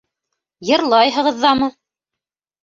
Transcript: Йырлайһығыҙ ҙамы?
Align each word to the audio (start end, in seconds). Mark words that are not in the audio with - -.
Йырлайһығыҙ 0.69 1.37
ҙамы? 1.45 1.69